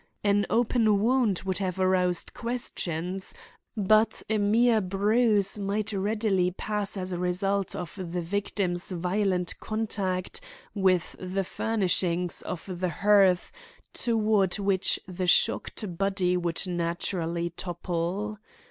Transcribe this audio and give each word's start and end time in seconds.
An 0.23 0.47
open 0.49 0.99
wound 0.99 1.43
would 1.45 1.59
have 1.59 1.79
aroused 1.79 2.33
questions, 2.33 3.35
but 3.77 4.23
a 4.31 4.39
mere 4.39 4.81
bruise 4.81 5.59
might 5.59 5.93
readily 5.93 6.49
pass 6.49 6.97
as 6.97 7.11
a 7.13 7.19
result 7.19 7.75
of 7.75 7.93
the 7.97 8.19
victim's 8.23 8.89
violent 8.89 9.53
contact 9.59 10.41
with 10.73 11.15
the 11.19 11.43
furnishings 11.43 12.41
of 12.41 12.67
the 12.79 12.89
hearth 12.89 13.51
toward 13.93 14.57
which 14.57 14.99
the 15.07 15.27
shocked 15.27 15.95
body 15.99 16.35
would 16.35 16.63
naturally 16.65 17.51
topple. 17.51 18.39